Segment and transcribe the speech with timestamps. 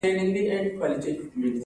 [0.05, 0.57] کمزوری مه
[1.01, 1.57] ځوروئ